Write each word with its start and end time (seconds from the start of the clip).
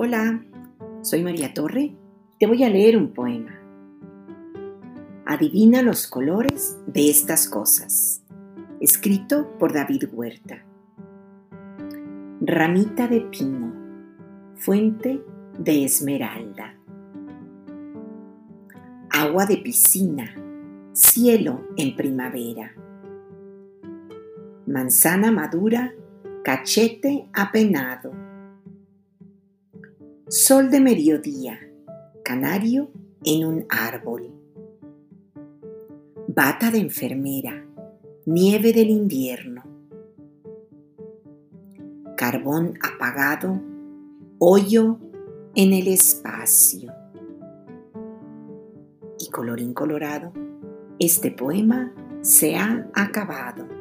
Hola, 0.00 0.44
soy 1.02 1.24
María 1.24 1.52
Torre. 1.52 1.92
Te 2.38 2.46
voy 2.46 2.62
a 2.62 2.70
leer 2.70 2.96
un 2.96 3.08
poema. 3.12 3.58
Adivina 5.26 5.82
los 5.82 6.06
colores 6.06 6.78
de 6.86 7.10
estas 7.10 7.48
cosas. 7.48 8.22
Escrito 8.80 9.58
por 9.58 9.72
David 9.72 10.04
Huerta. 10.12 10.64
Ramita 12.40 13.08
de 13.08 13.22
pino, 13.22 13.74
fuente 14.54 15.20
de 15.58 15.84
esmeralda. 15.84 16.78
Agua 19.10 19.46
de 19.46 19.56
piscina, 19.56 20.32
cielo 20.92 21.66
en 21.76 21.96
primavera. 21.96 22.72
Manzana 24.64 25.32
madura, 25.32 25.92
cachete 26.44 27.28
apenado. 27.32 28.27
Sol 30.30 30.70
de 30.70 30.78
mediodía, 30.78 31.58
canario 32.22 32.90
en 33.24 33.46
un 33.46 33.64
árbol. 33.70 34.30
Bata 36.26 36.70
de 36.70 36.80
enfermera, 36.80 37.64
nieve 38.26 38.74
del 38.74 38.90
invierno. 38.90 39.62
Carbón 42.14 42.74
apagado, 42.82 43.58
hoyo 44.38 44.98
en 45.54 45.72
el 45.72 45.88
espacio. 45.88 46.92
Y 49.18 49.30
colorín 49.30 49.72
colorado, 49.72 50.34
este 50.98 51.30
poema 51.30 51.94
se 52.20 52.54
ha 52.54 52.86
acabado. 52.92 53.77